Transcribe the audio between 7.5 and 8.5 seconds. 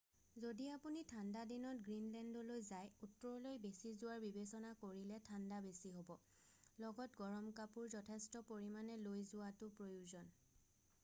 কাপোৰ যথেষ্ট